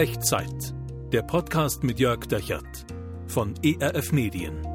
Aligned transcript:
Echtzeit. 0.00 0.72
Der 1.12 1.20
Podcast 1.20 1.84
mit 1.84 2.00
Jörg 2.00 2.20
Dechert 2.20 2.86
von 3.26 3.52
ERF 3.62 4.12
Medien. 4.12 4.66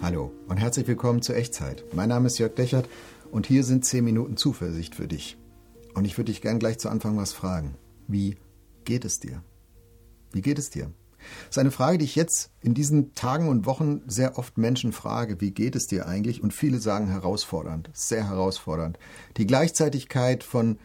Hallo 0.00 0.32
und 0.46 0.58
herzlich 0.58 0.86
willkommen 0.86 1.20
zur 1.20 1.34
Echtzeit. 1.34 1.84
Mein 1.94 2.10
Name 2.10 2.28
ist 2.28 2.38
Jörg 2.38 2.54
Dechert 2.54 2.88
und 3.32 3.48
hier 3.48 3.64
sind 3.64 3.84
10 3.84 4.04
Minuten 4.04 4.36
Zuversicht 4.36 4.94
für 4.94 5.08
dich. 5.08 5.36
Und 5.94 6.04
ich 6.04 6.16
würde 6.16 6.30
dich 6.30 6.42
gern 6.42 6.60
gleich 6.60 6.78
zu 6.78 6.88
Anfang 6.88 7.16
was 7.16 7.32
fragen. 7.32 7.74
Wie 8.06 8.36
geht 8.84 9.04
es 9.04 9.18
dir? 9.18 9.42
Wie 10.30 10.42
geht 10.42 10.60
es 10.60 10.70
dir? 10.70 10.92
Das 11.46 11.56
ist 11.56 11.58
eine 11.58 11.72
Frage, 11.72 11.98
die 11.98 12.04
ich 12.04 12.14
jetzt 12.14 12.52
in 12.60 12.72
diesen 12.72 13.14
Tagen 13.16 13.48
und 13.48 13.66
Wochen 13.66 14.02
sehr 14.06 14.38
oft 14.38 14.58
Menschen 14.58 14.92
frage. 14.92 15.40
Wie 15.40 15.50
geht 15.50 15.74
es 15.74 15.88
dir 15.88 16.06
eigentlich? 16.06 16.40
Und 16.40 16.54
viele 16.54 16.78
sagen 16.78 17.08
herausfordernd, 17.08 17.90
sehr 17.94 18.28
herausfordernd. 18.28 18.96
Die 19.38 19.48
Gleichzeitigkeit 19.48 20.44
von 20.44 20.78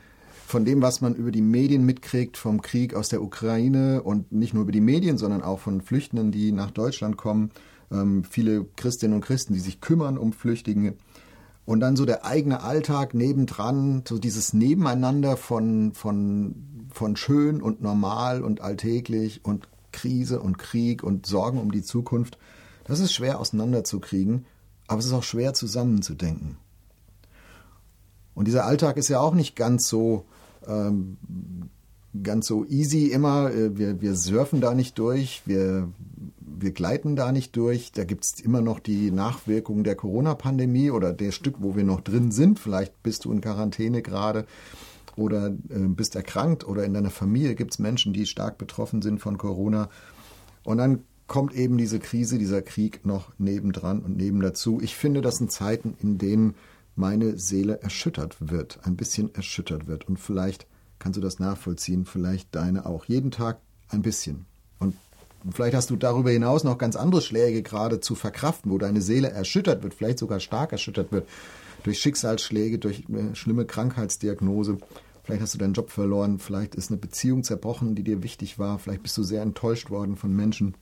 von 0.46 0.64
dem, 0.64 0.82
was 0.82 1.02
man 1.02 1.16
über 1.16 1.32
die 1.32 1.42
Medien 1.42 1.86
mitkriegt, 1.86 2.38
vom 2.38 2.62
Krieg 2.62 2.94
aus 2.94 3.10
der 3.10 3.24
Ukraine 3.24 4.04
und 4.04 4.32
nicht 4.32 4.54
nur 4.54 4.64
über 4.64 4.72
die 4.72 4.82
Medien, 4.82 5.18
sondern 5.18 5.42
auch 5.42 5.60
von 5.60 5.82
Flüchtenden, 5.82 6.32
die 6.32 6.52
nach 6.52 6.70
Deutschland 6.70 7.18
kommen, 7.18 7.50
ähm, 7.92 8.24
viele 8.24 8.66
Christinnen 8.76 9.16
und 9.16 9.26
Christen, 9.26 9.54
die 9.54 9.60
sich 9.60 9.82
kümmern 9.82 10.20
um 10.20 10.34
Flüchtlinge. 10.34 10.94
Und 11.66 11.80
dann 11.80 11.96
so 11.96 12.06
der 12.06 12.26
eigene 12.26 12.62
Alltag 12.62 13.16
nebendran, 13.16 14.04
so 14.08 14.20
dieses 14.20 14.54
Nebeneinander 14.54 15.36
von, 15.36 15.94
von, 15.94 16.88
von 16.92 17.16
schön 17.16 17.60
und 17.60 17.82
normal 17.82 18.44
und 18.44 18.62
alltäglich 18.62 19.44
und 19.44 19.68
Krise 19.92 20.42
und 20.42 20.60
Krieg 20.60 21.04
und 21.04 21.26
Sorgen 21.26 21.60
um 21.60 21.72
die 21.72 21.82
Zukunft, 21.82 22.38
das 22.84 23.00
ist 23.00 23.14
schwer 23.14 23.40
auseinanderzukriegen, 23.40 24.46
aber 24.86 25.00
es 25.00 25.08
ist 25.08 25.14
auch 25.14 25.24
schwer 25.24 25.56
zusammenzudenken. 25.56 26.58
Und 28.36 28.46
dieser 28.48 28.66
Alltag 28.66 28.98
ist 28.98 29.08
ja 29.08 29.20
auch 29.20 29.34
nicht 29.34 29.56
ganz 29.56 29.88
so 29.88 30.26
ähm, 30.68 31.18
ganz 32.24 32.48
so 32.48 32.66
easy 32.66 33.08
immer. 33.08 33.52
Äh, 33.52 33.78
wir, 33.78 34.02
wir 34.02 34.16
surfen 34.16 34.62
da 34.62 34.74
nicht 34.74 34.98
durch, 35.00 35.42
wir, 35.46 35.90
wir 36.40 36.72
gleiten 36.72 37.16
da 37.16 37.32
nicht 37.32 37.56
durch. 37.56 37.92
Da 37.92 38.04
gibt 38.04 38.26
es 38.26 38.40
immer 38.40 38.62
noch 38.62 38.80
die 38.80 39.12
Nachwirkungen 39.12 39.84
der 39.84 39.96
Corona-Pandemie 39.96 40.92
oder 40.92 41.14
der 41.14 41.32
Stück, 41.32 41.56
wo 41.60 41.76
wir 41.76 41.84
noch 41.84 42.02
drin 42.02 42.32
sind. 42.32 42.60
Vielleicht 42.60 43.02
bist 43.04 43.26
du 43.26 43.32
in 43.32 43.42
Quarantäne 43.42 44.02
gerade 44.02 44.46
oder 45.16 45.48
äh, 45.48 45.80
bist 45.88 46.16
erkrankt 46.16 46.68
oder 46.68 46.84
in 46.84 46.94
deiner 46.94 47.10
Familie 47.10 47.56
gibt 47.56 47.74
es 47.74 47.80
Menschen, 47.80 48.14
die 48.14 48.26
stark 48.26 48.58
betroffen 48.58 49.02
sind 49.02 49.20
von 49.20 49.38
Corona. 49.38 49.90
Und 50.64 50.78
dann 50.78 51.04
kommt 51.28 51.56
eben 51.56 51.78
diese 51.78 52.00
Krise, 52.00 52.38
dieser 52.38 52.62
Krieg 52.62 53.06
noch 53.06 53.32
nebendran 53.38 54.00
und 54.00 54.18
neben 54.18 54.42
dazu. 54.42 54.80
Ich 54.82 54.96
finde, 54.96 55.22
das 55.22 55.38
sind 55.38 55.52
Zeiten, 55.52 55.96
in 56.02 56.18
denen 56.18 56.56
meine 56.96 57.38
Seele 57.38 57.82
erschüttert 57.82 58.38
wird, 58.40 58.80
ein 58.84 58.96
bisschen 58.96 59.34
erschüttert 59.36 59.88
wird. 59.88 60.08
Und 60.08 60.20
vielleicht 60.20 60.66
kannst 61.00 61.18
du 61.18 61.22
das 61.22 61.40
nachvollziehen, 61.40 62.06
vielleicht 62.06 62.56
deine 62.56 62.86
auch. 62.86 63.06
Jeden 63.06 63.32
Tag 63.32 63.60
ein 63.90 64.02
bisschen. 64.02 64.46
Und 65.46 65.54
vielleicht 65.54 65.76
hast 65.76 65.92
du 65.92 65.96
darüber 65.96 66.32
hinaus 66.32 66.64
noch 66.64 66.80
ganz 66.80 66.96
andere 66.96 67.22
Schläge 67.22 67.62
gerade 67.62 68.00
zu 68.00 68.16
verkraften, 68.16 68.72
wo 68.72 68.80
deine 68.80 69.02
Seele 69.02 69.30
erschüttert 69.30 69.84
wird, 69.84 69.94
vielleicht 69.94 70.18
sogar 70.18 70.40
stark 70.40 70.72
erschüttert 70.72 71.12
wird 71.12 71.28
durch 71.84 72.00
Schicksalsschläge, 72.00 72.80
durch 72.80 73.04
eine 73.08 73.36
schlimme 73.36 73.66
Krankheitsdiagnose. 73.66 74.80
Vielleicht 75.24 75.44
hast 75.44 75.54
du 75.54 75.60
deinen 75.60 75.74
Job 75.74 75.92
verloren, 75.92 76.40
vielleicht 76.40 76.74
ist 76.74 76.90
eine 76.90 76.98
Beziehung 76.98 77.44
zerbrochen, 77.44 77.94
die 77.94 78.02
dir 78.02 78.24
wichtig 78.24 78.58
war, 78.58 78.80
vielleicht 78.80 79.04
bist 79.04 79.16
du 79.18 79.24
sehr 79.24 79.44
enttäuscht 79.44 79.92
worden 79.92 80.16
von 80.16 80.36
Menschen, 80.36 80.74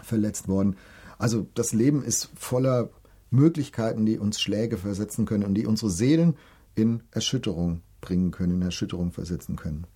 verletzt 0.00 0.46
worden. 0.46 0.76
Also 1.18 1.48
das 1.54 1.72
Leben 1.72 2.04
ist 2.04 2.30
voller 2.36 2.90
Möglichkeiten, 3.30 4.06
die 4.06 4.18
uns 4.18 4.40
Schläge 4.40 4.78
versetzen 4.78 5.26
können 5.26 5.44
und 5.44 5.54
die 5.54 5.66
unsere 5.66 5.90
Seelen 5.90 6.36
in 6.74 7.02
Erschütterung 7.10 7.82
bringen 8.00 8.30
können, 8.30 8.54
in 8.54 8.62
Erschütterung 8.62 9.12
versetzen 9.12 9.56
können. 9.56 9.86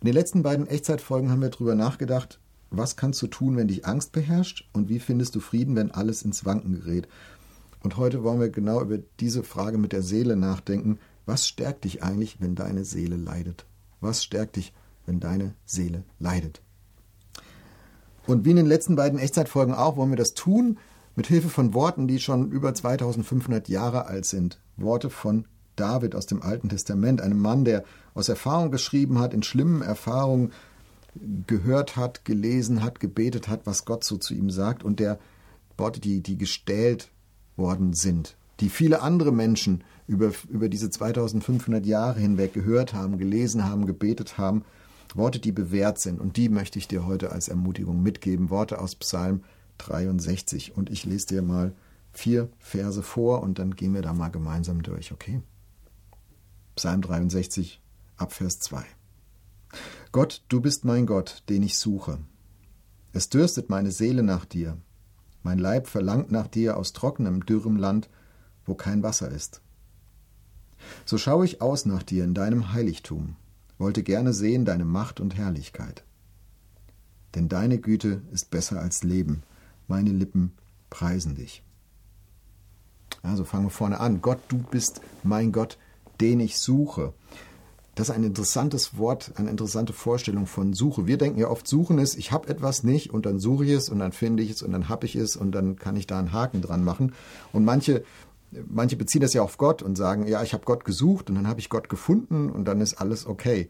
In 0.00 0.06
den 0.06 0.14
letzten 0.14 0.42
beiden 0.42 0.66
Echtzeitfolgen 0.66 1.30
haben 1.30 1.42
wir 1.42 1.50
darüber 1.50 1.74
nachgedacht, 1.74 2.40
was 2.70 2.96
kannst 2.96 3.20
du 3.22 3.26
tun, 3.26 3.56
wenn 3.56 3.68
dich 3.68 3.86
Angst 3.86 4.12
beherrscht 4.12 4.68
und 4.72 4.88
wie 4.88 4.98
findest 4.98 5.34
du 5.34 5.40
Frieden, 5.40 5.76
wenn 5.76 5.90
alles 5.90 6.22
ins 6.22 6.44
Wanken 6.44 6.72
gerät. 6.80 7.06
Und 7.82 7.96
heute 7.96 8.22
wollen 8.22 8.40
wir 8.40 8.48
genau 8.48 8.80
über 8.80 8.98
diese 9.20 9.42
Frage 9.42 9.76
mit 9.76 9.92
der 9.92 10.02
Seele 10.02 10.36
nachdenken. 10.36 10.98
Was 11.26 11.46
stärkt 11.46 11.84
dich 11.84 12.02
eigentlich, 12.02 12.40
wenn 12.40 12.54
deine 12.54 12.84
Seele 12.84 13.16
leidet? 13.16 13.66
Was 14.00 14.24
stärkt 14.24 14.56
dich, 14.56 14.72
wenn 15.04 15.20
deine 15.20 15.54
Seele 15.64 16.04
leidet? 16.18 16.62
Und 18.26 18.44
wie 18.44 18.50
in 18.50 18.56
den 18.56 18.66
letzten 18.66 18.96
beiden 18.96 19.18
Echtzeitfolgen 19.18 19.74
auch, 19.74 19.96
wollen 19.96 20.10
wir 20.10 20.16
das 20.16 20.34
tun 20.34 20.78
mit 21.14 21.26
Hilfe 21.26 21.48
von 21.48 21.74
Worten, 21.74 22.08
die 22.08 22.18
schon 22.18 22.50
über 22.50 22.74
2500 22.74 23.68
Jahre 23.68 24.06
alt 24.06 24.24
sind. 24.24 24.58
Worte 24.76 25.10
von 25.10 25.46
David 25.76 26.14
aus 26.14 26.26
dem 26.26 26.42
Alten 26.42 26.68
Testament, 26.68 27.20
einem 27.20 27.38
Mann, 27.38 27.64
der 27.64 27.84
aus 28.14 28.28
Erfahrung 28.28 28.70
geschrieben 28.70 29.18
hat, 29.18 29.34
in 29.34 29.42
schlimmen 29.42 29.82
Erfahrungen 29.82 30.52
gehört 31.46 31.96
hat, 31.96 32.24
gelesen 32.24 32.82
hat, 32.82 33.00
gebetet 33.00 33.48
hat, 33.48 33.66
was 33.66 33.84
Gott 33.84 34.04
so 34.04 34.16
zu 34.16 34.34
ihm 34.34 34.50
sagt 34.50 34.82
und 34.82 35.00
der 35.00 35.18
Worte, 35.76 36.00
die, 36.00 36.20
die 36.20 36.38
gestählt 36.38 37.10
worden 37.56 37.92
sind 37.92 38.36
die 38.62 38.68
viele 38.68 39.02
andere 39.02 39.32
Menschen 39.32 39.82
über, 40.06 40.32
über 40.48 40.68
diese 40.68 40.88
2500 40.88 41.84
Jahre 41.84 42.20
hinweg 42.20 42.54
gehört 42.54 42.94
haben, 42.94 43.18
gelesen 43.18 43.64
haben, 43.64 43.86
gebetet 43.86 44.38
haben. 44.38 44.64
Worte, 45.14 45.40
die 45.40 45.52
bewährt 45.52 45.98
sind. 45.98 46.20
Und 46.20 46.36
die 46.36 46.48
möchte 46.48 46.78
ich 46.78 46.88
dir 46.88 47.04
heute 47.04 47.32
als 47.32 47.48
Ermutigung 47.48 48.02
mitgeben. 48.02 48.50
Worte 48.50 48.80
aus 48.80 48.94
Psalm 48.94 49.42
63. 49.78 50.76
Und 50.76 50.90
ich 50.90 51.04
lese 51.04 51.26
dir 51.26 51.42
mal 51.42 51.74
vier 52.12 52.48
Verse 52.58 53.02
vor 53.02 53.42
und 53.42 53.58
dann 53.58 53.74
gehen 53.74 53.94
wir 53.94 54.02
da 54.02 54.12
mal 54.12 54.28
gemeinsam 54.28 54.82
durch, 54.82 55.12
okay? 55.12 55.42
Psalm 56.76 57.02
63, 57.02 57.80
Abvers 58.16 58.58
2. 58.60 58.84
Gott, 60.12 60.42
du 60.48 60.60
bist 60.60 60.84
mein 60.84 61.06
Gott, 61.06 61.42
den 61.48 61.62
ich 61.62 61.78
suche. 61.78 62.18
Es 63.12 63.28
dürstet 63.28 63.70
meine 63.70 63.90
Seele 63.90 64.22
nach 64.22 64.44
dir. 64.44 64.78
Mein 65.42 65.58
Leib 65.58 65.86
verlangt 65.86 66.30
nach 66.30 66.46
dir 66.46 66.76
aus 66.76 66.92
trockenem, 66.92 67.44
dürrem 67.44 67.76
Land, 67.76 68.08
wo 68.64 68.74
kein 68.74 69.02
Wasser 69.02 69.30
ist. 69.30 69.60
So 71.04 71.18
schaue 71.18 71.44
ich 71.44 71.60
aus 71.60 71.86
nach 71.86 72.02
dir 72.02 72.24
in 72.24 72.34
deinem 72.34 72.72
Heiligtum, 72.72 73.36
wollte 73.78 74.02
gerne 74.02 74.32
sehen 74.32 74.64
deine 74.64 74.84
Macht 74.84 75.20
und 75.20 75.36
Herrlichkeit. 75.36 76.04
Denn 77.34 77.48
deine 77.48 77.78
Güte 77.78 78.22
ist 78.30 78.50
besser 78.50 78.80
als 78.80 79.02
Leben, 79.02 79.42
meine 79.92 80.10
Lippen 80.10 80.52
preisen 80.88 81.34
dich. 81.34 81.62
Also 83.22 83.44
fangen 83.44 83.66
wir 83.66 83.70
vorne 83.70 84.00
an. 84.00 84.22
Gott, 84.22 84.38
du 84.48 84.56
bist 84.58 85.02
mein 85.22 85.52
Gott, 85.52 85.78
den 86.20 86.40
ich 86.40 86.58
suche. 86.58 87.12
Das 87.94 88.08
ist 88.08 88.14
ein 88.14 88.24
interessantes 88.24 88.96
Wort, 88.96 89.32
eine 89.36 89.50
interessante 89.50 89.92
Vorstellung 89.92 90.46
von 90.46 90.72
Suche. 90.72 91.06
Wir 91.06 91.18
denken 91.18 91.38
ja 91.38 91.48
oft, 91.48 91.68
Suchen 91.68 91.98
ist, 91.98 92.16
ich 92.16 92.32
habe 92.32 92.48
etwas 92.48 92.84
nicht 92.84 93.10
und 93.10 93.26
dann 93.26 93.38
suche 93.38 93.66
ich 93.66 93.72
es 93.72 93.90
und 93.90 93.98
dann 93.98 94.12
finde 94.12 94.42
ich 94.42 94.50
es 94.50 94.62
und 94.62 94.72
dann 94.72 94.88
habe 94.88 95.04
ich 95.04 95.14
es 95.14 95.36
und 95.36 95.52
dann 95.52 95.76
kann 95.76 95.96
ich 95.96 96.06
da 96.06 96.18
einen 96.18 96.32
Haken 96.32 96.62
dran 96.62 96.84
machen. 96.84 97.12
Und 97.52 97.66
manche 97.66 98.02
manche 98.68 98.96
beziehen 98.96 99.20
das 99.20 99.34
ja 99.34 99.42
auf 99.42 99.58
Gott 99.58 99.82
und 99.82 99.96
sagen, 99.96 100.26
ja, 100.26 100.42
ich 100.42 100.54
habe 100.54 100.64
Gott 100.64 100.84
gesucht 100.84 101.28
und 101.28 101.36
dann 101.36 101.48
habe 101.48 101.60
ich 101.60 101.68
Gott 101.68 101.88
gefunden 101.88 102.50
und 102.50 102.64
dann 102.64 102.80
ist 102.80 102.94
alles 102.94 103.26
okay. 103.26 103.68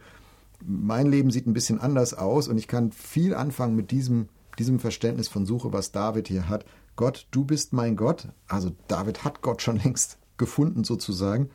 Mein 0.65 1.10
Leben 1.10 1.31
sieht 1.31 1.47
ein 1.47 1.53
bisschen 1.53 1.81
anders 1.81 2.15
aus 2.15 2.49
und 2.49 2.59
ich 2.59 2.69
kann 2.69 2.93
viel 2.93 3.34
anfangen 3.34 3.75
mit 3.75 3.91
diesem, 3.91 4.28
diesem 4.58 4.78
Verständnis 4.78 5.28
von 5.28 5.46
Suche, 5.46 5.72
was 5.72 5.92
David 5.92 6.28
hier 6.28 6.48
hat. 6.48 6.64
Gott, 6.96 7.26
du 7.30 7.44
bist 7.44 7.72
mein 7.72 7.96
Gott. 7.96 8.28
Also 8.48 8.72
David 8.88 9.24
hat 9.24 9.42
Gott 9.42 9.62
schon 9.62 9.76
längst 9.82 10.18
gefunden 10.36 10.84
sozusagen, 10.84 11.50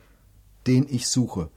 den 0.66 0.86
ich 0.88 1.08
suche. 1.08 1.50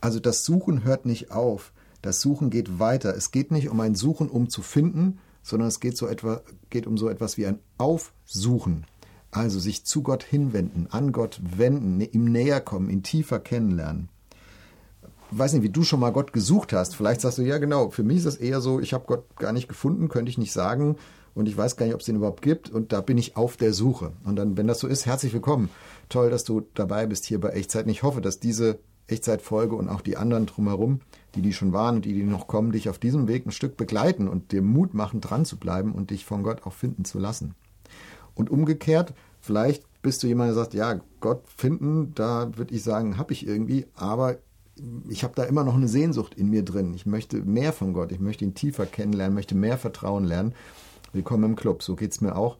Also 0.00 0.20
das 0.20 0.44
Suchen 0.44 0.84
hört 0.84 1.06
nicht 1.06 1.30
auf. 1.30 1.72
Das 2.00 2.20
Suchen 2.20 2.50
geht 2.50 2.78
weiter. 2.78 3.14
Es 3.14 3.30
geht 3.30 3.50
nicht 3.50 3.68
um 3.68 3.80
ein 3.80 3.94
Suchen, 3.94 4.28
um 4.28 4.48
zu 4.48 4.62
finden, 4.62 5.18
sondern 5.42 5.68
es 5.68 5.80
geht, 5.80 5.96
so 5.96 6.06
etwa, 6.06 6.40
geht 6.70 6.86
um 6.86 6.98
so 6.98 7.08
etwas 7.08 7.36
wie 7.36 7.46
ein 7.46 7.58
Aufsuchen. 7.78 8.86
Also 9.30 9.58
sich 9.58 9.84
zu 9.84 10.02
Gott 10.02 10.24
hinwenden, 10.24 10.88
an 10.90 11.12
Gott 11.12 11.40
wenden, 11.42 12.00
ihm 12.00 12.24
näher 12.24 12.60
kommen, 12.60 12.90
ihn 12.90 13.02
tiefer 13.02 13.38
kennenlernen. 13.38 14.08
Weiß 15.34 15.54
nicht, 15.54 15.62
wie 15.62 15.70
du 15.70 15.82
schon 15.82 16.00
mal 16.00 16.12
Gott 16.12 16.34
gesucht 16.34 16.74
hast. 16.74 16.94
Vielleicht 16.94 17.22
sagst 17.22 17.38
du, 17.38 17.42
ja 17.42 17.56
genau, 17.56 17.88
für 17.88 18.02
mich 18.02 18.18
ist 18.18 18.26
das 18.26 18.36
eher 18.36 18.60
so, 18.60 18.80
ich 18.80 18.92
habe 18.92 19.06
Gott 19.06 19.24
gar 19.36 19.52
nicht 19.52 19.66
gefunden, 19.66 20.10
könnte 20.10 20.28
ich 20.28 20.36
nicht 20.36 20.52
sagen 20.52 20.96
und 21.34 21.48
ich 21.48 21.56
weiß 21.56 21.76
gar 21.76 21.86
nicht, 21.86 21.94
ob 21.94 22.00
es 22.00 22.06
den 22.06 22.16
überhaupt 22.16 22.42
gibt 22.42 22.68
und 22.68 22.92
da 22.92 23.00
bin 23.00 23.16
ich 23.16 23.34
auf 23.34 23.56
der 23.56 23.72
Suche. 23.72 24.12
Und 24.24 24.36
dann, 24.36 24.58
wenn 24.58 24.66
das 24.66 24.78
so 24.78 24.86
ist, 24.86 25.06
herzlich 25.06 25.32
willkommen. 25.32 25.70
Toll, 26.10 26.28
dass 26.28 26.44
du 26.44 26.66
dabei 26.74 27.06
bist 27.06 27.24
hier 27.24 27.40
bei 27.40 27.48
Echtzeit. 27.48 27.86
Und 27.86 27.90
ich 27.92 28.02
hoffe, 28.02 28.20
dass 28.20 28.40
diese 28.40 28.78
Echtzeitfolge 29.06 29.74
und 29.74 29.88
auch 29.88 30.02
die 30.02 30.18
anderen 30.18 30.44
drumherum, 30.44 31.00
die 31.34 31.40
die 31.40 31.54
schon 31.54 31.72
waren 31.72 31.96
und 31.96 32.04
die, 32.04 32.12
die 32.12 32.24
noch 32.24 32.46
kommen, 32.46 32.72
dich 32.72 32.90
auf 32.90 32.98
diesem 32.98 33.26
Weg 33.26 33.46
ein 33.46 33.52
Stück 33.52 33.78
begleiten 33.78 34.28
und 34.28 34.52
dir 34.52 34.60
Mut 34.60 34.92
machen, 34.92 35.22
dran 35.22 35.46
zu 35.46 35.56
bleiben 35.56 35.92
und 35.92 36.10
dich 36.10 36.26
von 36.26 36.42
Gott 36.42 36.66
auch 36.66 36.74
finden 36.74 37.06
zu 37.06 37.18
lassen. 37.18 37.54
Und 38.34 38.50
umgekehrt, 38.50 39.14
vielleicht 39.40 39.84
bist 40.02 40.22
du 40.22 40.26
jemand, 40.26 40.48
der 40.48 40.56
sagt, 40.56 40.74
ja, 40.74 41.00
Gott 41.20 41.42
finden, 41.56 42.12
da 42.14 42.50
würde 42.56 42.74
ich 42.74 42.82
sagen, 42.82 43.16
habe 43.16 43.32
ich 43.32 43.46
irgendwie, 43.46 43.86
aber 43.94 44.36
ich 45.08 45.24
habe 45.24 45.34
da 45.36 45.44
immer 45.44 45.64
noch 45.64 45.74
eine 45.74 45.88
Sehnsucht 45.88 46.34
in 46.34 46.50
mir 46.50 46.64
drin. 46.64 46.94
Ich 46.94 47.06
möchte 47.06 47.42
mehr 47.42 47.72
von 47.72 47.92
Gott, 47.92 48.12
ich 48.12 48.20
möchte 48.20 48.44
ihn 48.44 48.54
tiefer 48.54 48.86
kennenlernen, 48.86 49.34
möchte 49.34 49.54
mehr 49.54 49.78
Vertrauen 49.78 50.24
lernen. 50.24 50.54
Willkommen 51.12 51.44
im 51.44 51.56
Club, 51.56 51.82
so 51.82 51.96
geht 51.96 52.12
es 52.12 52.20
mir 52.20 52.36
auch. 52.36 52.56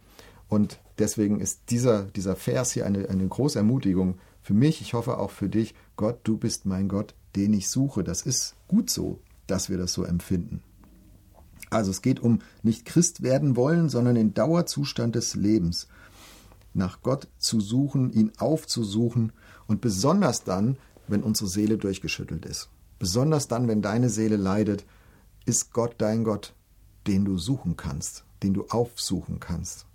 Und 0.48 0.78
deswegen 0.98 1.40
ist 1.40 1.70
dieser, 1.70 2.04
dieser 2.04 2.36
Vers 2.36 2.72
hier 2.72 2.86
eine, 2.86 3.08
eine 3.08 3.26
große 3.26 3.58
Ermutigung 3.58 4.18
für 4.42 4.54
mich, 4.54 4.80
ich 4.80 4.94
hoffe 4.94 5.18
auch 5.18 5.30
für 5.30 5.48
dich. 5.48 5.74
Gott, 5.96 6.20
du 6.24 6.36
bist 6.36 6.66
mein 6.66 6.88
Gott, 6.88 7.14
den 7.36 7.54
ich 7.54 7.68
suche. 7.68 8.04
Das 8.04 8.22
ist 8.22 8.56
gut 8.68 8.90
so, 8.90 9.20
dass 9.46 9.70
wir 9.70 9.78
das 9.78 9.92
so 9.92 10.04
empfinden. 10.04 10.62
Also 11.70 11.90
es 11.90 12.02
geht 12.02 12.20
um 12.20 12.40
nicht 12.62 12.84
Christ 12.84 13.22
werden 13.22 13.56
wollen, 13.56 13.88
sondern 13.88 14.14
den 14.14 14.34
Dauerzustand 14.34 15.14
des 15.14 15.34
Lebens. 15.34 15.88
Nach 16.74 17.02
Gott 17.02 17.28
zu 17.38 17.60
suchen, 17.60 18.12
ihn 18.12 18.32
aufzusuchen 18.38 19.32
und 19.66 19.80
besonders 19.80 20.44
dann, 20.44 20.76
wenn 21.12 21.22
unsere 21.22 21.48
Seele 21.48 21.78
durchgeschüttelt 21.78 22.44
ist. 22.44 22.70
Besonders 22.98 23.46
dann, 23.46 23.68
wenn 23.68 23.82
deine 23.82 24.08
Seele 24.08 24.36
leidet, 24.36 24.84
ist 25.44 25.72
Gott 25.72 25.94
dein 25.98 26.24
Gott, 26.24 26.54
den 27.06 27.24
du 27.24 27.38
suchen 27.38 27.76
kannst, 27.76 28.24
den 28.42 28.54
du 28.54 28.66
aufsuchen 28.68 29.38
kannst. 29.38 29.86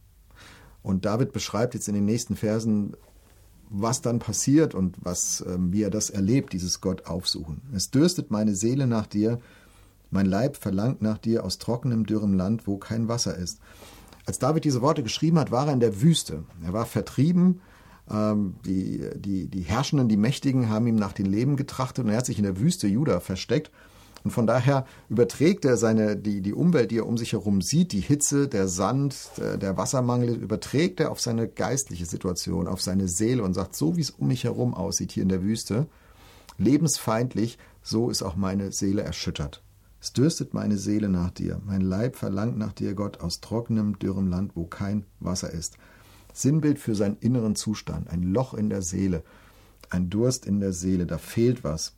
Und 0.81 1.05
David 1.05 1.33
beschreibt 1.33 1.73
jetzt 1.73 1.89
in 1.89 1.95
den 1.95 2.05
nächsten 2.05 2.35
Versen, 2.35 2.95
was 3.69 4.01
dann 4.01 4.19
passiert 4.19 4.75
und 4.75 4.95
was, 5.01 5.41
äh, 5.41 5.57
wie 5.59 5.83
er 5.83 5.89
das 5.89 6.09
erlebt, 6.09 6.53
dieses 6.53 6.79
Gott 6.79 7.05
aufsuchen. 7.05 7.61
Es 7.73 7.91
dürstet 7.91 8.31
meine 8.31 8.55
Seele 8.55 8.87
nach 8.87 9.07
dir, 9.07 9.39
mein 10.09 10.25
Leib 10.25 10.55
verlangt 10.55 11.01
nach 11.01 11.17
dir 11.17 11.43
aus 11.43 11.57
trockenem, 11.57 12.05
dürrem 12.05 12.33
Land, 12.33 12.65
wo 12.65 12.77
kein 12.77 13.09
Wasser 13.09 13.35
ist. 13.35 13.59
Als 14.25 14.39
David 14.39 14.63
diese 14.63 14.81
Worte 14.81 15.03
geschrieben 15.03 15.39
hat, 15.39 15.51
war 15.51 15.67
er 15.67 15.73
in 15.73 15.79
der 15.79 16.01
Wüste. 16.01 16.43
Er 16.63 16.73
war 16.73 16.85
vertrieben. 16.85 17.61
Ähm, 18.09 18.55
die, 18.65 19.01
die, 19.15 19.47
die 19.47 19.61
Herrschenden, 19.61 20.07
die 20.07 20.17
Mächtigen 20.17 20.69
haben 20.69 20.87
ihm 20.87 20.95
nach 20.95 21.13
dem 21.13 21.25
Leben 21.25 21.55
getrachtet 21.55 22.05
und 22.05 22.11
er 22.11 22.17
hat 22.17 22.25
sich 22.25 22.37
in 22.37 22.43
der 22.43 22.59
Wüste 22.59 22.87
Juda 22.87 23.19
versteckt. 23.19 23.71
Und 24.23 24.31
von 24.31 24.47
daher 24.47 24.85
überträgt 25.09 25.63
er 25.63 25.77
seine, 25.77 26.17
die, 26.17 26.41
die 26.41 26.53
Umwelt, 26.53 26.91
die 26.91 26.97
er 26.97 27.05
um 27.05 27.17
sich 27.17 27.33
herum 27.33 27.61
sieht, 27.61 27.93
die 27.93 28.01
Hitze, 28.01 28.47
der 28.47 28.67
Sand, 28.67 29.15
der, 29.37 29.57
der 29.57 29.77
Wassermangel, 29.77 30.35
überträgt 30.35 30.99
er 30.99 31.11
auf 31.11 31.21
seine 31.21 31.47
geistliche 31.47 32.05
Situation, 32.05 32.67
auf 32.67 32.81
seine 32.81 33.07
Seele 33.07 33.43
und 33.43 33.53
sagt, 33.53 33.75
so 33.75 33.95
wie 33.95 34.01
es 34.01 34.09
um 34.09 34.27
mich 34.27 34.43
herum 34.43 34.73
aussieht 34.73 35.11
hier 35.11 35.23
in 35.23 35.29
der 35.29 35.43
Wüste, 35.43 35.87
lebensfeindlich, 36.57 37.57
so 37.81 38.09
ist 38.09 38.23
auch 38.23 38.35
meine 38.35 38.71
Seele 38.71 39.01
erschüttert. 39.01 39.63
Es 40.01 40.13
dürstet 40.13 40.53
meine 40.53 40.77
Seele 40.77 41.09
nach 41.09 41.31
dir, 41.31 41.61
mein 41.65 41.81
Leib 41.81 42.15
verlangt 42.15 42.57
nach 42.57 42.73
dir, 42.73 42.95
Gott, 42.95 43.21
aus 43.21 43.39
trockenem, 43.39 43.97
dürrem 43.97 44.27
Land, 44.27 44.55
wo 44.55 44.65
kein 44.65 45.05
Wasser 45.19 45.51
ist. 45.51 45.77
Sinnbild 46.41 46.79
für 46.79 46.95
seinen 46.95 47.17
inneren 47.19 47.55
Zustand, 47.55 48.09
ein 48.09 48.21
Loch 48.21 48.53
in 48.53 48.69
der 48.69 48.81
Seele, 48.81 49.23
ein 49.89 50.09
Durst 50.09 50.45
in 50.45 50.59
der 50.59 50.73
Seele, 50.73 51.05
da 51.05 51.17
fehlt 51.17 51.63
was. 51.63 51.93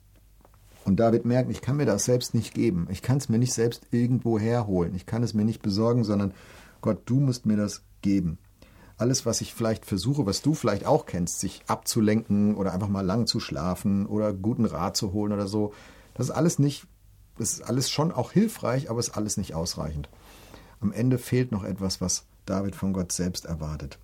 Und 0.84 0.96
David 0.98 1.24
merkt, 1.24 1.50
ich 1.50 1.60
kann 1.60 1.76
mir 1.76 1.86
das 1.86 2.04
selbst 2.04 2.34
nicht 2.34 2.54
geben. 2.54 2.88
Ich 2.90 3.02
kann 3.02 3.18
es 3.18 3.28
mir 3.28 3.38
nicht 3.38 3.52
selbst 3.52 3.86
irgendwo 3.90 4.38
herholen. 4.38 4.94
Ich 4.94 5.04
kann 5.04 5.22
es 5.22 5.34
mir 5.34 5.44
nicht 5.44 5.60
besorgen, 5.60 6.04
sondern 6.04 6.32
Gott, 6.80 7.02
du 7.04 7.20
musst 7.20 7.44
mir 7.44 7.56
das 7.56 7.82
geben. 8.00 8.38
Alles, 8.96 9.26
was 9.26 9.40
ich 9.40 9.54
vielleicht 9.54 9.84
versuche, 9.84 10.26
was 10.26 10.42
du 10.42 10.54
vielleicht 10.54 10.86
auch 10.86 11.06
kennst, 11.06 11.40
sich 11.40 11.62
abzulenken 11.66 12.54
oder 12.54 12.72
einfach 12.72 12.88
mal 12.88 13.04
lang 13.04 13.26
zu 13.26 13.40
schlafen 13.40 14.06
oder 14.06 14.32
guten 14.32 14.64
Rat 14.64 14.96
zu 14.96 15.12
holen 15.12 15.32
oder 15.32 15.46
so, 15.46 15.72
das 16.14 16.28
ist 16.28 16.34
alles 16.34 16.58
nicht, 16.58 16.86
das 17.38 17.52
ist 17.52 17.62
alles 17.62 17.90
schon 17.90 18.12
auch 18.12 18.32
hilfreich, 18.32 18.90
aber 18.90 19.00
ist 19.00 19.16
alles 19.16 19.36
nicht 19.36 19.54
ausreichend. 19.54 20.08
Am 20.80 20.92
Ende 20.92 21.18
fehlt 21.18 21.52
noch 21.52 21.64
etwas, 21.64 22.00
was 22.00 22.24
David 22.46 22.74
von 22.74 22.92
Gott 22.92 23.12
selbst 23.12 23.44
erwartet. 23.44 23.98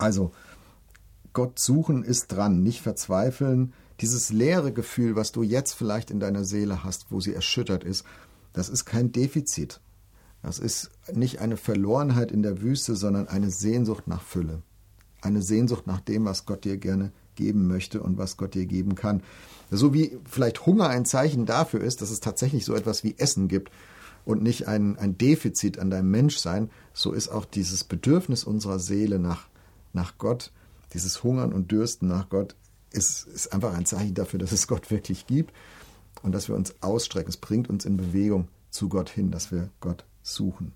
Also, 0.00 0.32
Gott 1.32 1.58
suchen 1.58 2.02
ist 2.02 2.28
dran, 2.28 2.62
nicht 2.62 2.80
verzweifeln, 2.80 3.72
dieses 4.00 4.32
leere 4.32 4.72
Gefühl, 4.72 5.14
was 5.14 5.30
du 5.30 5.42
jetzt 5.42 5.74
vielleicht 5.74 6.10
in 6.10 6.20
deiner 6.20 6.44
Seele 6.44 6.84
hast, 6.84 7.06
wo 7.10 7.20
sie 7.20 7.34
erschüttert 7.34 7.84
ist, 7.84 8.04
das 8.52 8.68
ist 8.68 8.84
kein 8.84 9.12
Defizit. 9.12 9.80
Das 10.42 10.58
ist 10.58 10.90
nicht 11.12 11.40
eine 11.40 11.56
Verlorenheit 11.58 12.32
in 12.32 12.42
der 12.42 12.62
Wüste, 12.62 12.96
sondern 12.96 13.28
eine 13.28 13.50
Sehnsucht 13.50 14.08
nach 14.08 14.22
Fülle. 14.22 14.62
Eine 15.20 15.42
Sehnsucht 15.42 15.86
nach 15.86 16.00
dem, 16.00 16.24
was 16.24 16.46
Gott 16.46 16.64
dir 16.64 16.78
gerne 16.78 17.12
geben 17.34 17.66
möchte 17.66 18.02
und 18.02 18.16
was 18.16 18.38
Gott 18.38 18.54
dir 18.54 18.66
geben 18.66 18.94
kann. 18.94 19.22
So 19.70 19.92
wie 19.92 20.18
vielleicht 20.24 20.64
Hunger 20.64 20.88
ein 20.88 21.04
Zeichen 21.04 21.44
dafür 21.44 21.82
ist, 21.82 22.00
dass 22.00 22.10
es 22.10 22.20
tatsächlich 22.20 22.64
so 22.64 22.74
etwas 22.74 23.04
wie 23.04 23.16
Essen 23.18 23.48
gibt 23.48 23.70
und 24.24 24.42
nicht 24.42 24.66
ein, 24.66 24.98
ein 24.98 25.18
Defizit 25.18 25.78
an 25.78 25.90
deinem 25.90 26.10
Menschsein, 26.10 26.70
so 26.92 27.12
ist 27.12 27.28
auch 27.28 27.44
dieses 27.44 27.84
Bedürfnis 27.84 28.44
unserer 28.44 28.78
Seele 28.78 29.18
nach, 29.18 29.49
nach 29.92 30.18
Gott, 30.18 30.52
dieses 30.92 31.22
Hungern 31.22 31.52
und 31.52 31.70
Dürsten 31.70 32.08
nach 32.08 32.28
Gott 32.28 32.56
ist, 32.92 33.26
ist 33.26 33.52
einfach 33.52 33.74
ein 33.74 33.86
Zeichen 33.86 34.14
dafür, 34.14 34.38
dass 34.38 34.52
es 34.52 34.66
Gott 34.66 34.90
wirklich 34.90 35.26
gibt 35.26 35.54
und 36.22 36.32
dass 36.32 36.48
wir 36.48 36.56
uns 36.56 36.74
ausstrecken. 36.82 37.30
Es 37.30 37.36
bringt 37.36 37.68
uns 37.68 37.84
in 37.84 37.96
Bewegung 37.96 38.48
zu 38.70 38.88
Gott 38.88 39.08
hin, 39.08 39.30
dass 39.30 39.52
wir 39.52 39.70
Gott 39.80 40.04
suchen. 40.22 40.72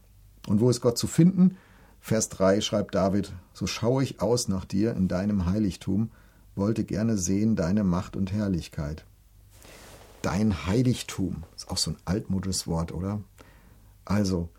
Und 0.47 0.61
wo 0.61 0.71
ist 0.71 0.81
Gott 0.81 0.99
zu 0.99 1.07
finden? 1.07 1.57
Vers 2.01 2.29
3 2.29 2.61
schreibt 2.61 2.95
David, 2.95 3.33
so 3.55 3.67
schaue 3.67 4.03
ich 4.03 4.21
aus 4.21 4.49
nach 4.49 4.65
dir 4.65 4.95
in 4.95 5.09
deinem 5.09 5.47
Heiligtum, 5.47 6.11
wollte 6.55 6.85
gerne 6.85 7.17
sehen 7.17 7.57
deine 7.57 7.83
Macht 7.83 8.17
und 8.17 8.33
Herrlichkeit. 8.33 9.05
Dein 10.23 10.67
Heiligtum, 10.67 11.45
ist 11.57 11.71
auch 11.71 11.79
so 11.79 11.93
ein 11.93 11.97
altmodisches 12.05 12.67
Wort, 12.67 12.93
oder? 12.93 13.21
Also, 14.05 14.51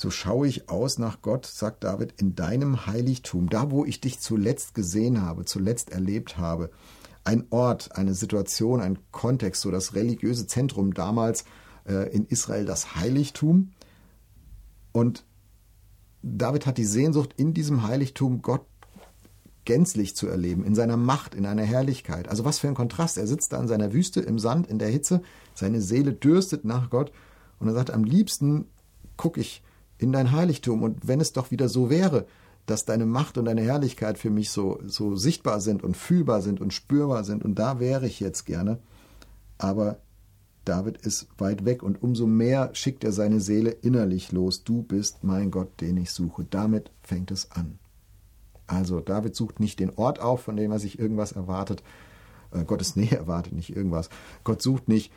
so 0.00 0.10
schaue 0.10 0.48
ich 0.48 0.70
aus 0.70 0.96
nach 0.96 1.20
Gott, 1.20 1.44
sagt 1.44 1.84
David, 1.84 2.14
in 2.18 2.34
deinem 2.34 2.86
Heiligtum, 2.86 3.50
da 3.50 3.70
wo 3.70 3.84
ich 3.84 4.00
dich 4.00 4.18
zuletzt 4.18 4.74
gesehen 4.74 5.20
habe, 5.20 5.44
zuletzt 5.44 5.90
erlebt 5.90 6.38
habe 6.38 6.70
ein 7.22 7.44
Ort, 7.50 7.96
eine 7.96 8.14
Situation, 8.14 8.80
ein 8.80 8.98
Kontext, 9.10 9.60
so 9.60 9.70
das 9.70 9.94
religiöse 9.94 10.46
Zentrum 10.46 10.94
damals 10.94 11.44
äh, 11.86 12.08
in 12.14 12.24
Israel, 12.24 12.64
das 12.64 12.96
Heiligtum. 12.96 13.72
Und 14.92 15.26
David 16.22 16.64
hat 16.64 16.78
die 16.78 16.86
Sehnsucht, 16.86 17.34
in 17.36 17.52
diesem 17.52 17.86
Heiligtum 17.86 18.40
Gott 18.40 18.64
gänzlich 19.66 20.16
zu 20.16 20.28
erleben, 20.28 20.64
in 20.64 20.74
seiner 20.74 20.96
Macht, 20.96 21.34
in 21.34 21.44
einer 21.44 21.64
Herrlichkeit. 21.64 22.26
Also 22.26 22.46
was 22.46 22.58
für 22.58 22.68
ein 22.68 22.74
Kontrast. 22.74 23.18
Er 23.18 23.26
sitzt 23.26 23.52
da 23.52 23.60
in 23.60 23.68
seiner 23.68 23.92
Wüste, 23.92 24.22
im 24.22 24.38
Sand, 24.38 24.66
in 24.66 24.78
der 24.78 24.88
Hitze, 24.88 25.20
seine 25.54 25.82
Seele 25.82 26.14
dürstet 26.14 26.64
nach 26.64 26.88
Gott 26.88 27.12
und 27.58 27.68
er 27.68 27.74
sagt, 27.74 27.90
am 27.90 28.04
liebsten 28.04 28.64
gucke 29.18 29.42
ich 29.42 29.62
in 30.00 30.12
dein 30.12 30.32
Heiligtum 30.32 30.82
und 30.82 31.06
wenn 31.06 31.20
es 31.20 31.32
doch 31.32 31.50
wieder 31.50 31.68
so 31.68 31.90
wäre, 31.90 32.26
dass 32.66 32.84
deine 32.84 33.06
Macht 33.06 33.36
und 33.36 33.46
deine 33.46 33.62
Herrlichkeit 33.62 34.18
für 34.18 34.30
mich 34.30 34.50
so, 34.50 34.80
so 34.86 35.16
sichtbar 35.16 35.60
sind 35.60 35.82
und 35.82 35.96
fühlbar 35.96 36.40
sind 36.40 36.60
und 36.60 36.72
spürbar 36.72 37.24
sind. 37.24 37.44
Und 37.44 37.58
da 37.58 37.80
wäre 37.80 38.06
ich 38.06 38.20
jetzt 38.20 38.46
gerne. 38.46 38.78
Aber 39.58 39.98
David 40.64 40.98
ist 40.98 41.28
weit 41.38 41.64
weg 41.64 41.82
und 41.82 42.02
umso 42.02 42.26
mehr 42.26 42.70
schickt 42.74 43.02
er 43.02 43.12
seine 43.12 43.40
Seele 43.40 43.70
innerlich 43.70 44.30
los. 44.30 44.62
Du 44.62 44.82
bist 44.82 45.24
mein 45.24 45.50
Gott, 45.50 45.80
den 45.80 45.96
ich 45.96 46.12
suche. 46.12 46.46
Damit 46.48 46.90
fängt 47.02 47.30
es 47.30 47.50
an. 47.50 47.78
Also 48.66 49.00
David 49.00 49.34
sucht 49.34 49.58
nicht 49.58 49.80
den 49.80 49.90
Ort 49.96 50.20
auf, 50.20 50.42
von 50.42 50.56
dem 50.56 50.70
er 50.70 50.78
sich 50.78 50.98
irgendwas 50.98 51.32
erwartet. 51.32 51.82
Äh, 52.52 52.64
Gottes 52.64 52.94
Nähe 52.94 53.16
erwartet 53.16 53.52
nicht 53.52 53.74
irgendwas. 53.74 54.10
Gott 54.44 54.62
sucht 54.62 54.88
nicht 54.88 55.12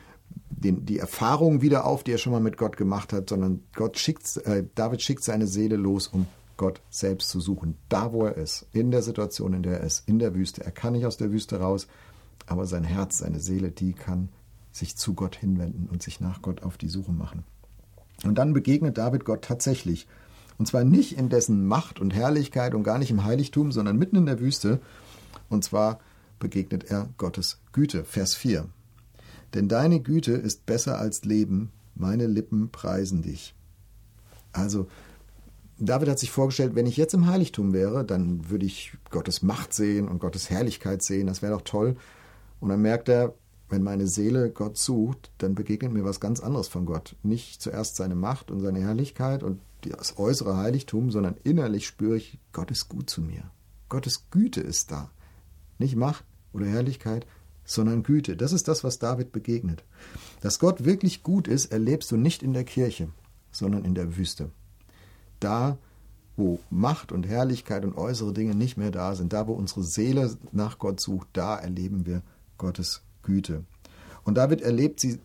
den, 0.50 0.86
die 0.86 0.98
Erfahrung 0.98 1.62
wieder 1.62 1.84
auf, 1.84 2.04
die 2.04 2.12
er 2.12 2.18
schon 2.18 2.32
mal 2.32 2.40
mit 2.40 2.56
Gott 2.56 2.76
gemacht 2.76 3.12
hat, 3.12 3.28
sondern 3.28 3.62
Gott 3.74 3.98
schickt, 3.98 4.38
äh, 4.46 4.64
David 4.74 5.02
schickt 5.02 5.24
seine 5.24 5.46
Seele 5.46 5.76
los, 5.76 6.08
um 6.08 6.26
Gott 6.56 6.80
selbst 6.90 7.30
zu 7.30 7.40
suchen, 7.40 7.76
da 7.88 8.12
wo 8.12 8.24
er 8.24 8.36
ist, 8.36 8.66
in 8.72 8.90
der 8.90 9.02
Situation, 9.02 9.54
in 9.54 9.62
der 9.62 9.80
er 9.80 9.86
ist, 9.86 10.08
in 10.08 10.18
der 10.18 10.34
Wüste. 10.34 10.64
Er 10.64 10.70
kann 10.70 10.92
nicht 10.92 11.06
aus 11.06 11.16
der 11.16 11.32
Wüste 11.32 11.60
raus, 11.60 11.88
aber 12.46 12.66
sein 12.66 12.84
Herz, 12.84 13.18
seine 13.18 13.40
Seele, 13.40 13.70
die 13.70 13.92
kann 13.92 14.28
sich 14.72 14.96
zu 14.96 15.14
Gott 15.14 15.36
hinwenden 15.36 15.88
und 15.90 16.02
sich 16.02 16.20
nach 16.20 16.42
Gott 16.42 16.62
auf 16.62 16.76
die 16.76 16.88
Suche 16.88 17.12
machen. 17.12 17.44
Und 18.24 18.36
dann 18.36 18.52
begegnet 18.52 18.98
David 18.98 19.24
Gott 19.24 19.42
tatsächlich. 19.42 20.06
Und 20.58 20.66
zwar 20.66 20.84
nicht 20.84 21.18
in 21.18 21.28
dessen 21.28 21.66
Macht 21.66 22.00
und 22.00 22.14
Herrlichkeit 22.14 22.74
und 22.74 22.84
gar 22.84 22.98
nicht 22.98 23.10
im 23.10 23.24
Heiligtum, 23.24 23.72
sondern 23.72 23.98
mitten 23.98 24.16
in 24.16 24.26
der 24.26 24.40
Wüste. 24.40 24.80
Und 25.48 25.64
zwar 25.64 25.98
begegnet 26.38 26.84
er 26.84 27.08
Gottes 27.18 27.58
Güte. 27.72 28.04
Vers 28.04 28.34
4. 28.34 28.66
Denn 29.54 29.68
deine 29.68 30.00
Güte 30.00 30.32
ist 30.32 30.66
besser 30.66 30.98
als 30.98 31.24
Leben, 31.24 31.70
meine 31.94 32.26
Lippen 32.26 32.70
preisen 32.70 33.22
dich. 33.22 33.54
Also 34.52 34.88
David 35.78 36.08
hat 36.08 36.18
sich 36.18 36.30
vorgestellt, 36.30 36.74
wenn 36.74 36.86
ich 36.86 36.96
jetzt 36.96 37.14
im 37.14 37.26
Heiligtum 37.26 37.72
wäre, 37.72 38.04
dann 38.04 38.48
würde 38.50 38.66
ich 38.66 38.96
Gottes 39.10 39.42
Macht 39.42 39.72
sehen 39.74 40.08
und 40.08 40.20
Gottes 40.20 40.50
Herrlichkeit 40.50 41.02
sehen. 41.02 41.26
Das 41.26 41.42
wäre 41.42 41.52
doch 41.52 41.62
toll. 41.62 41.96
Und 42.60 42.68
dann 42.68 42.82
merkt 42.82 43.08
er, 43.08 43.34
wenn 43.68 43.82
meine 43.82 44.06
Seele 44.06 44.50
Gott 44.50 44.76
sucht, 44.76 45.32
dann 45.38 45.54
begegnet 45.54 45.92
mir 45.92 46.04
was 46.04 46.20
ganz 46.20 46.40
anderes 46.40 46.68
von 46.68 46.86
Gott. 46.86 47.16
Nicht 47.22 47.60
zuerst 47.60 47.96
seine 47.96 48.14
Macht 48.14 48.50
und 48.50 48.60
seine 48.60 48.80
Herrlichkeit 48.80 49.42
und 49.42 49.60
das 49.82 50.18
äußere 50.18 50.56
Heiligtum, 50.56 51.10
sondern 51.10 51.36
innerlich 51.42 51.86
spüre 51.86 52.16
ich, 52.16 52.38
Gott 52.52 52.70
ist 52.70 52.88
gut 52.88 53.10
zu 53.10 53.20
mir. 53.20 53.50
Gottes 53.88 54.30
Güte 54.30 54.60
ist 54.60 54.90
da. 54.90 55.10
Nicht 55.78 55.96
Macht 55.96 56.24
oder 56.52 56.66
Herrlichkeit, 56.66 57.26
sondern 57.64 58.02
Güte. 58.02 58.36
Das 58.36 58.52
ist 58.52 58.68
das, 58.68 58.84
was 58.84 58.98
David 58.98 59.32
begegnet. 59.32 59.84
Dass 60.40 60.58
Gott 60.58 60.84
wirklich 60.84 61.22
gut 61.22 61.48
ist, 61.48 61.66
erlebst 61.66 62.10
du 62.10 62.16
nicht 62.16 62.42
in 62.42 62.52
der 62.52 62.64
Kirche, 62.64 63.08
sondern 63.50 63.84
in 63.84 63.94
der 63.94 64.16
Wüste 64.16 64.50
da, 65.44 65.78
wo 66.36 66.58
Macht 66.70 67.12
und 67.12 67.28
Herrlichkeit 67.28 67.84
und 67.84 67.96
äußere 67.96 68.32
Dinge 68.32 68.54
nicht 68.54 68.76
mehr 68.76 68.90
da 68.90 69.14
sind, 69.14 69.32
da, 69.32 69.46
wo 69.46 69.52
unsere 69.52 69.84
Seele 69.84 70.36
nach 70.50 70.78
Gott 70.78 71.00
sucht, 71.00 71.28
da 71.32 71.56
erleben 71.56 72.06
wir 72.06 72.22
Gottes 72.58 73.02
Güte. 73.22 73.64
Und 74.24 74.36
David 74.36 74.62
erlebt 74.62 75.00
sie 75.00 75.20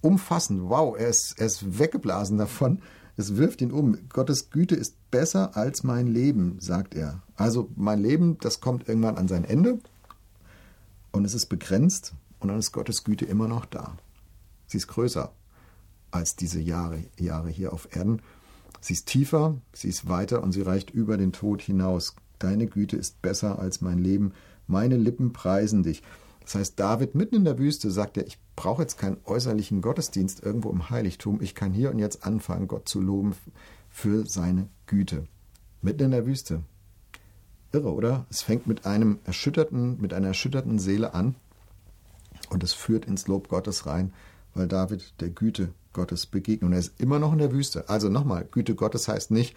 umfassend. 0.00 0.68
Wow, 0.68 0.96
er 0.96 1.08
ist, 1.08 1.34
er 1.38 1.46
ist 1.46 1.78
weggeblasen 1.78 2.38
davon. 2.38 2.82
Es 3.16 3.36
wirft 3.36 3.60
ihn 3.62 3.72
um. 3.72 3.98
Gottes 4.10 4.50
Güte 4.50 4.76
ist 4.76 4.94
besser 5.10 5.56
als 5.56 5.82
mein 5.82 6.06
Leben, 6.06 6.58
sagt 6.60 6.94
er. 6.94 7.22
Also 7.34 7.68
mein 7.74 8.00
Leben, 8.00 8.38
das 8.40 8.60
kommt 8.60 8.88
irgendwann 8.88 9.16
an 9.16 9.26
sein 9.26 9.44
Ende. 9.44 9.80
Und 11.12 11.24
es 11.24 11.34
ist 11.34 11.46
begrenzt 11.46 12.14
und 12.38 12.48
dann 12.48 12.58
ist 12.58 12.72
Gottes 12.72 13.04
Güte 13.04 13.24
immer 13.24 13.48
noch 13.48 13.64
da. 13.64 13.96
Sie 14.66 14.76
ist 14.76 14.88
größer 14.88 15.32
als 16.10 16.36
diese 16.36 16.60
Jahre, 16.60 17.04
Jahre 17.18 17.48
hier 17.48 17.72
auf 17.72 17.94
Erden. 17.94 18.22
Sie 18.80 18.92
ist 18.92 19.06
tiefer, 19.06 19.60
sie 19.72 19.88
ist 19.88 20.08
weiter 20.08 20.42
und 20.42 20.52
sie 20.52 20.62
reicht 20.62 20.90
über 20.90 21.16
den 21.16 21.32
Tod 21.32 21.62
hinaus. 21.62 22.14
Deine 22.38 22.66
Güte 22.66 22.96
ist 22.96 23.20
besser 23.22 23.58
als 23.58 23.80
mein 23.80 23.98
Leben. 23.98 24.32
Meine 24.66 24.96
Lippen 24.96 25.32
preisen 25.32 25.82
dich. 25.82 26.02
Das 26.42 26.54
heißt, 26.54 26.80
David 26.80 27.14
mitten 27.14 27.34
in 27.34 27.44
der 27.44 27.58
Wüste 27.58 27.90
sagt 27.90 28.16
er, 28.16 28.26
ich 28.26 28.38
brauche 28.56 28.82
jetzt 28.82 28.96
keinen 28.96 29.18
äußerlichen 29.24 29.82
Gottesdienst 29.82 30.42
irgendwo 30.42 30.70
im 30.70 30.88
Heiligtum. 30.88 31.42
Ich 31.42 31.54
kann 31.54 31.72
hier 31.72 31.90
und 31.90 31.98
jetzt 31.98 32.24
anfangen, 32.24 32.68
Gott 32.68 32.88
zu 32.88 33.00
loben 33.00 33.34
für 33.90 34.24
seine 34.24 34.68
Güte. 34.86 35.26
Mitten 35.82 36.04
in 36.04 36.10
der 36.12 36.26
Wüste. 36.26 36.62
Irre, 37.72 37.92
oder? 37.92 38.26
Es 38.30 38.42
fängt 38.42 38.66
mit 38.66 38.86
einem 38.86 39.18
erschütterten, 39.24 40.00
mit 40.00 40.14
einer 40.14 40.28
erschütterten 40.28 40.78
Seele 40.78 41.14
an 41.14 41.34
und 42.50 42.62
es 42.62 42.72
führt 42.72 43.04
ins 43.04 43.26
Lob 43.26 43.48
Gottes 43.48 43.86
rein, 43.86 44.12
weil 44.54 44.68
David 44.68 45.14
der 45.20 45.30
Güte 45.30 45.72
Gottes 45.92 46.26
begegnet. 46.26 46.64
Und 46.64 46.72
er 46.72 46.78
ist 46.78 47.00
immer 47.00 47.18
noch 47.18 47.32
in 47.32 47.38
der 47.38 47.52
Wüste. 47.52 47.88
Also 47.88 48.08
nochmal, 48.08 48.46
Güte 48.50 48.74
Gottes 48.74 49.08
heißt 49.08 49.30
nicht, 49.30 49.54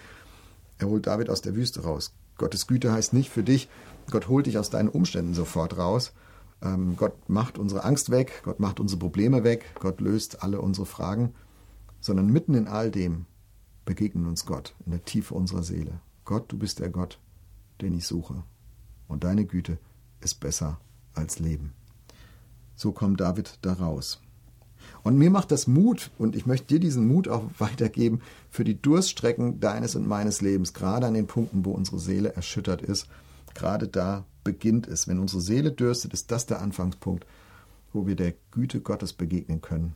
er 0.77 0.87
holt 0.87 1.07
David 1.07 1.29
aus 1.29 1.41
der 1.41 1.55
Wüste 1.55 1.83
raus. 1.83 2.13
Gottes 2.37 2.67
Güte 2.67 2.91
heißt 2.91 3.13
nicht 3.13 3.29
für 3.29 3.43
dich, 3.43 3.69
Gott 4.09 4.27
holt 4.27 4.47
dich 4.47 4.57
aus 4.57 4.69
deinen 4.69 4.89
Umständen 4.89 5.33
sofort 5.33 5.77
raus. 5.77 6.11
Ähm, 6.61 6.95
Gott 6.97 7.29
macht 7.29 7.57
unsere 7.57 7.83
Angst 7.83 8.09
weg, 8.09 8.41
Gott 8.43 8.59
macht 8.59 8.79
unsere 8.79 8.99
Probleme 8.99 9.43
weg, 9.43 9.65
Gott 9.79 10.01
löst 10.01 10.43
alle 10.43 10.59
unsere 10.61 10.85
Fragen, 10.85 11.33
sondern 11.99 12.27
mitten 12.27 12.55
in 12.55 12.67
all 12.67 12.91
dem 12.91 13.25
begegnen 13.85 14.27
uns 14.27 14.45
Gott 14.45 14.75
in 14.85 14.91
der 14.91 15.05
Tiefe 15.05 15.33
unserer 15.33 15.63
Seele. 15.63 15.99
Gott, 16.25 16.51
du 16.51 16.57
bist 16.57 16.79
der 16.79 16.89
Gott, 16.89 17.19
den 17.81 17.93
ich 17.93 18.05
suche. 18.05 18.43
Und 19.07 19.23
deine 19.23 19.45
Güte 19.45 19.77
ist 20.21 20.39
besser 20.39 20.79
als 21.13 21.39
Leben. 21.39 21.73
So 22.75 22.91
kommt 22.91 23.19
David 23.19 23.59
da 23.61 23.73
raus. 23.73 24.21
Und 25.03 25.17
mir 25.17 25.29
macht 25.29 25.51
das 25.51 25.67
Mut, 25.67 26.11
und 26.17 26.35
ich 26.35 26.45
möchte 26.45 26.67
dir 26.67 26.79
diesen 26.79 27.07
Mut 27.07 27.27
auch 27.27 27.43
weitergeben, 27.59 28.21
für 28.49 28.63
die 28.63 28.81
Durststrecken 28.81 29.59
deines 29.59 29.95
und 29.95 30.07
meines 30.07 30.41
Lebens, 30.41 30.73
gerade 30.73 31.07
an 31.07 31.13
den 31.13 31.27
Punkten, 31.27 31.65
wo 31.65 31.71
unsere 31.71 31.99
Seele 31.99 32.33
erschüttert 32.33 32.81
ist. 32.81 33.07
Gerade 33.53 33.87
da 33.87 34.25
beginnt 34.43 34.87
es. 34.87 35.07
Wenn 35.07 35.19
unsere 35.19 35.41
Seele 35.41 35.71
dürstet, 35.71 36.13
ist 36.13 36.31
das 36.31 36.45
der 36.45 36.61
Anfangspunkt, 36.61 37.25
wo 37.93 38.07
wir 38.07 38.15
der 38.15 38.33
Güte 38.51 38.81
Gottes 38.81 39.13
begegnen 39.13 39.61
können. 39.61 39.93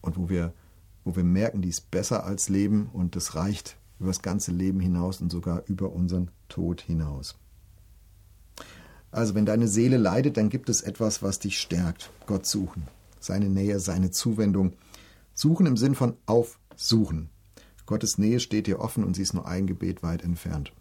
Und 0.00 0.16
wo 0.16 0.28
wir, 0.28 0.52
wo 1.04 1.16
wir 1.16 1.24
merken, 1.24 1.62
die 1.62 1.68
ist 1.68 1.90
besser 1.90 2.24
als 2.24 2.48
Leben 2.48 2.88
und 2.92 3.16
das 3.16 3.34
reicht 3.34 3.76
über 3.98 4.08
das 4.08 4.22
ganze 4.22 4.52
Leben 4.52 4.80
hinaus 4.80 5.20
und 5.20 5.30
sogar 5.30 5.62
über 5.66 5.92
unseren 5.92 6.30
Tod 6.48 6.80
hinaus. 6.80 7.36
Also 9.10 9.34
wenn 9.34 9.46
deine 9.46 9.68
Seele 9.68 9.96
leidet, 9.96 10.36
dann 10.36 10.50
gibt 10.50 10.68
es 10.68 10.82
etwas, 10.82 11.22
was 11.22 11.38
dich 11.38 11.58
stärkt. 11.58 12.10
Gott 12.26 12.46
suchen 12.46 12.84
seine 13.20 13.48
Nähe, 13.48 13.80
seine 13.80 14.10
Zuwendung. 14.10 14.72
Suchen 15.34 15.66
im 15.66 15.76
Sinn 15.76 15.94
von 15.94 16.16
aufsuchen. 16.26 17.30
Gottes 17.86 18.18
Nähe 18.18 18.40
steht 18.40 18.66
dir 18.66 18.80
offen 18.80 19.04
und 19.04 19.14
sie 19.14 19.22
ist 19.22 19.34
nur 19.34 19.46
ein 19.46 19.66
Gebet 19.66 20.02
weit 20.02 20.22
entfernt. 20.22 20.72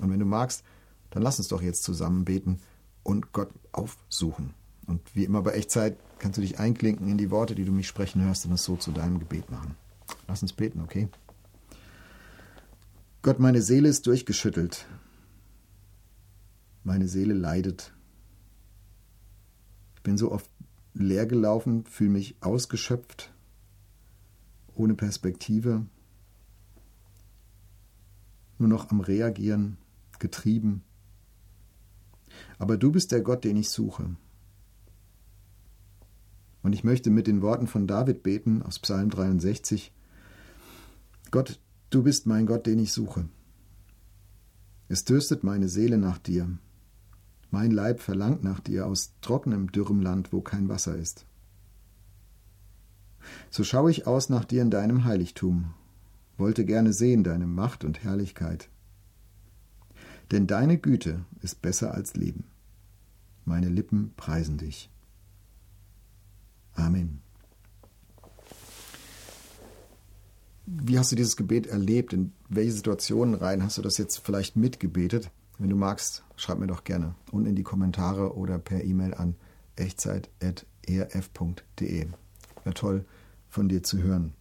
Und 0.00 0.10
wenn 0.10 0.20
du 0.20 0.26
magst, 0.26 0.62
dann 1.10 1.22
lass 1.22 1.38
uns 1.38 1.48
doch 1.48 1.62
jetzt 1.62 1.82
zusammen 1.82 2.24
beten 2.24 2.60
und 3.02 3.32
Gott 3.32 3.50
aufsuchen. 3.72 4.54
Und 4.86 5.00
wie 5.14 5.24
immer 5.24 5.42
bei 5.42 5.52
Echtzeit 5.52 5.96
kannst 6.18 6.36
du 6.38 6.42
dich 6.42 6.58
einklinken 6.58 7.08
in 7.08 7.18
die 7.18 7.30
Worte, 7.30 7.54
die 7.54 7.64
du 7.64 7.72
mich 7.72 7.88
sprechen 7.88 8.22
hörst 8.24 8.46
und 8.46 8.52
es 8.52 8.64
so 8.64 8.76
zu 8.76 8.92
deinem 8.92 9.18
Gebet 9.18 9.50
machen. 9.50 9.76
Lass 10.28 10.42
uns 10.42 10.52
beten, 10.52 10.82
okay? 10.82 11.08
Gott, 13.22 13.38
meine 13.38 13.60
Seele 13.60 13.90
ist 13.90 14.06
durchgeschüttelt. 14.06 14.86
Meine 16.84 17.06
Seele 17.06 17.34
leidet. 17.34 17.92
Ich 19.96 20.02
bin 20.02 20.16
so 20.16 20.32
oft 20.32 20.50
leer 20.94 21.26
gelaufen, 21.26 21.84
fühle 21.84 22.10
mich 22.10 22.36
ausgeschöpft, 22.40 23.30
ohne 24.74 24.94
Perspektive, 24.94 25.84
nur 28.56 28.68
noch 28.68 28.90
am 28.90 29.00
Reagieren, 29.00 29.76
getrieben. 30.18 30.82
Aber 32.58 32.78
du 32.78 32.90
bist 32.90 33.12
der 33.12 33.20
Gott, 33.20 33.44
den 33.44 33.58
ich 33.58 33.68
suche. 33.68 34.16
Und 36.62 36.72
ich 36.72 36.84
möchte 36.84 37.10
mit 37.10 37.26
den 37.26 37.42
Worten 37.42 37.66
von 37.66 37.86
David 37.86 38.22
beten 38.22 38.62
aus 38.62 38.78
Psalm 38.78 39.10
63. 39.10 39.92
Gott, 41.30 41.60
du 41.90 42.02
bist 42.02 42.26
mein 42.26 42.46
Gott, 42.46 42.66
den 42.66 42.78
ich 42.78 42.92
suche. 42.92 43.28
Es 44.88 45.04
dürstet 45.04 45.44
meine 45.44 45.68
Seele 45.68 45.98
nach 45.98 46.18
dir. 46.18 46.48
Mein 47.50 47.70
Leib 47.70 48.00
verlangt 48.00 48.42
nach 48.42 48.60
dir 48.60 48.86
aus 48.86 49.12
trockenem, 49.20 49.70
dürrem 49.70 50.00
Land, 50.00 50.32
wo 50.32 50.40
kein 50.40 50.68
Wasser 50.68 50.96
ist. 50.96 51.26
So 53.50 53.64
schaue 53.64 53.90
ich 53.90 54.06
aus 54.06 54.28
nach 54.28 54.44
dir 54.44 54.62
in 54.62 54.70
deinem 54.70 55.04
Heiligtum, 55.04 55.74
wollte 56.38 56.64
gerne 56.64 56.92
sehen 56.92 57.22
deine 57.22 57.46
Macht 57.46 57.84
und 57.84 58.02
Herrlichkeit. 58.02 58.68
Denn 60.30 60.46
deine 60.46 60.78
Güte 60.78 61.24
ist 61.42 61.60
besser 61.60 61.92
als 61.92 62.14
Leben. 62.14 62.44
Meine 63.44 63.68
Lippen 63.68 64.12
preisen 64.16 64.58
dich. 64.58 64.90
Amen. 66.74 67.20
Wie 70.72 71.00
hast 71.00 71.10
du 71.10 71.16
dieses 71.16 71.36
Gebet 71.36 71.66
erlebt? 71.66 72.12
In 72.12 72.30
welche 72.48 72.70
Situationen 72.70 73.34
rein 73.34 73.64
hast 73.64 73.78
du 73.78 73.82
das 73.82 73.98
jetzt 73.98 74.18
vielleicht 74.18 74.54
mitgebetet? 74.54 75.32
Wenn 75.58 75.68
du 75.68 75.74
magst, 75.74 76.22
schreib 76.36 76.60
mir 76.60 76.68
doch 76.68 76.84
gerne 76.84 77.16
unten 77.32 77.48
in 77.48 77.56
die 77.56 77.64
Kommentare 77.64 78.36
oder 78.36 78.60
per 78.60 78.84
E-Mail 78.84 79.14
an 79.14 79.34
echtzeit.erf.de. 79.74 82.06
Wäre 82.62 82.74
toll 82.74 83.04
von 83.48 83.68
dir 83.68 83.82
zu 83.82 84.00
hören. 84.00 84.32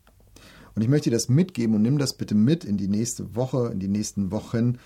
Und 0.75 0.83
ich 0.83 0.87
möchte 0.87 1.09
dir 1.09 1.15
das 1.15 1.29
mitgeben 1.29 1.75
und 1.75 1.81
nimm 1.81 1.97
das 1.97 2.15
bitte 2.15 2.35
mit 2.35 2.63
in 2.63 2.77
die 2.77 2.89
nächste 2.89 3.35
Woche, 3.35 3.71
in 3.73 3.79
die 3.79 3.87
nächsten 3.87 4.31
Wochen, 4.31 4.77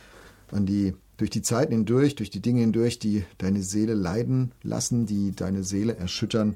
an 0.50 0.66
die, 0.66 0.94
durch 1.18 1.30
die 1.30 1.42
Zeiten 1.42 1.74
hindurch, 1.74 2.16
durch 2.16 2.30
die 2.30 2.42
Dinge 2.42 2.62
hindurch, 2.62 3.00
die 3.00 3.26
deine 3.38 3.64
Seele 3.64 3.96
leiden 3.96 4.54
lassen, 4.62 5.06
die 5.06 5.34
deine 5.34 5.66
Seele 5.66 5.98
erschüttern. 5.98 6.56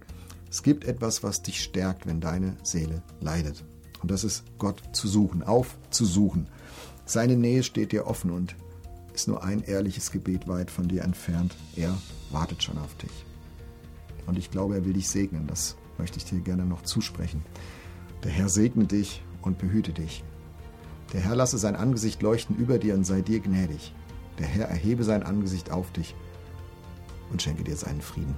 Es 0.49 0.63
gibt 0.63 0.85
etwas, 0.85 1.23
was 1.23 1.41
dich 1.41 1.61
stärkt, 1.61 2.07
wenn 2.07 2.21
deine 2.21 2.55
Seele 2.63 3.03
leidet. 3.19 3.65
Und 4.01 4.11
das 4.11 4.23
ist 4.23 4.43
Gott 4.57 4.81
zu 4.91 5.07
suchen, 5.07 5.43
aufzusuchen. 5.43 6.47
Seine 7.05 7.35
Nähe 7.35 7.63
steht 7.63 7.91
dir 7.91 8.07
offen 8.07 8.31
und 8.31 8.55
ist 9.13 9.27
nur 9.27 9.43
ein 9.43 9.63
ehrliches 9.63 10.11
Gebet 10.11 10.47
weit 10.47 10.69
von 10.69 10.87
dir 10.87 11.03
entfernt. 11.03 11.55
Er 11.75 11.97
wartet 12.31 12.61
schon 12.61 12.77
auf 12.77 12.95
dich. 12.95 13.25
Und 14.27 14.37
ich 14.37 14.51
glaube, 14.51 14.75
er 14.75 14.85
will 14.85 14.93
dich 14.93 15.09
segnen. 15.09 15.47
Das 15.47 15.75
möchte 15.97 16.17
ich 16.17 16.25
dir 16.25 16.39
gerne 16.39 16.65
noch 16.65 16.83
zusprechen. 16.83 17.43
Der 18.23 18.31
Herr 18.31 18.49
segne 18.49 18.85
dich 18.85 19.23
und 19.41 19.57
behüte 19.57 19.93
dich. 19.93 20.23
Der 21.13 21.21
Herr 21.21 21.35
lasse 21.35 21.57
sein 21.57 21.75
Angesicht 21.75 22.21
leuchten 22.21 22.55
über 22.57 22.77
dir 22.77 22.93
und 22.93 23.05
sei 23.05 23.21
dir 23.21 23.39
gnädig. 23.39 23.93
Der 24.39 24.47
Herr 24.47 24.67
erhebe 24.67 25.03
sein 25.03 25.23
Angesicht 25.23 25.71
auf 25.71 25.91
dich 25.91 26.13
und 27.31 27.41
schenke 27.41 27.63
dir 27.63 27.75
seinen 27.75 28.01
Frieden. 28.01 28.35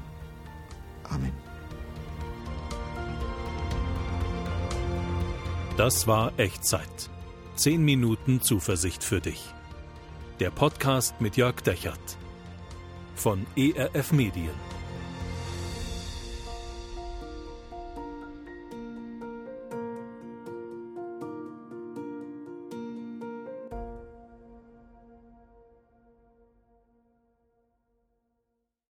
Amen. 1.04 1.49
Das 5.79 6.07
war 6.07 6.33
Echtzeit. 6.36 7.09
Zehn 7.55 7.86
Minuten 7.86 8.41
Zuversicht 8.41 9.01
für 9.01 9.21
dich 9.21 9.53
der 10.41 10.51
Podcast 10.51 11.21
mit 11.21 11.38
Jörg 11.38 11.62
Dechert 11.62 12.17
von 13.15 13.45
ERF 13.55 14.12
Medien. 14.12 14.51